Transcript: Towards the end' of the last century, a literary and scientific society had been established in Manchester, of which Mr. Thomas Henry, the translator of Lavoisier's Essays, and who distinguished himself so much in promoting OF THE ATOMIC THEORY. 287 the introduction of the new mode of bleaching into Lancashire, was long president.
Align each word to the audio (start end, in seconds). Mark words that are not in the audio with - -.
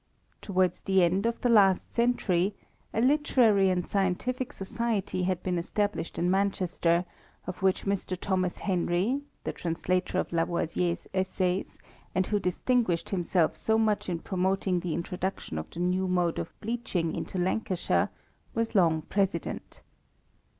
Towards 0.41 0.81
the 0.81 1.03
end' 1.03 1.27
of 1.27 1.39
the 1.41 1.49
last 1.49 1.93
century, 1.93 2.55
a 2.91 2.99
literary 3.01 3.69
and 3.69 3.85
scientific 3.87 4.51
society 4.51 5.21
had 5.25 5.43
been 5.43 5.59
established 5.59 6.17
in 6.17 6.31
Manchester, 6.31 7.05
of 7.45 7.61
which 7.61 7.85
Mr. 7.85 8.17
Thomas 8.19 8.57
Henry, 8.57 9.21
the 9.43 9.53
translator 9.53 10.17
of 10.17 10.33
Lavoisier's 10.33 11.05
Essays, 11.13 11.77
and 12.15 12.25
who 12.25 12.39
distinguished 12.39 13.09
himself 13.09 13.55
so 13.55 13.77
much 13.77 14.09
in 14.09 14.17
promoting 14.17 14.77
OF 14.77 14.81
THE 14.81 14.95
ATOMIC 14.95 15.05
THEORY. 15.05 15.17
287 15.19 15.55
the 15.55 15.59
introduction 15.59 15.59
of 15.59 15.69
the 15.69 15.97
new 15.97 16.07
mode 16.07 16.39
of 16.39 16.59
bleaching 16.61 17.15
into 17.15 17.37
Lancashire, 17.37 18.09
was 18.55 18.73
long 18.73 19.03
president. 19.03 19.83